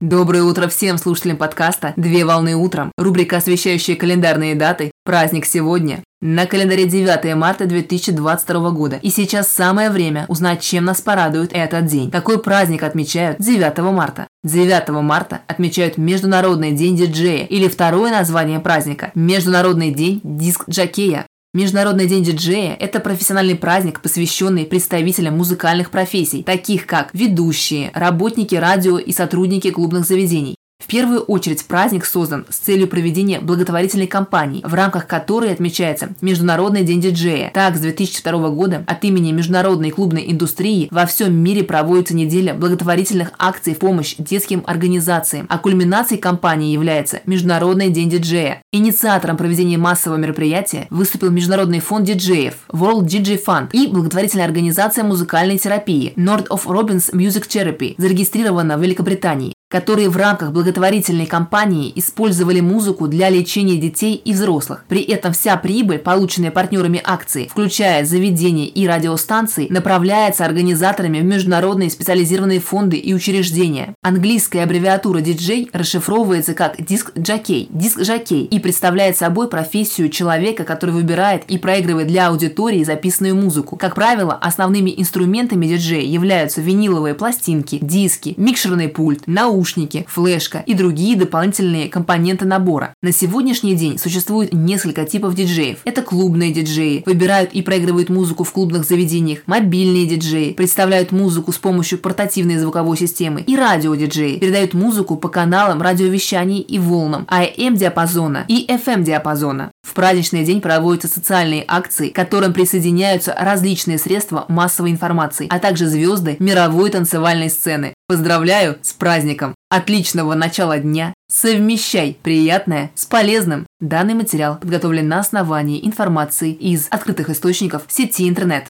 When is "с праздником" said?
118.80-119.54